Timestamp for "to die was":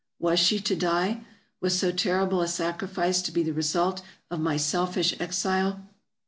0.59-1.77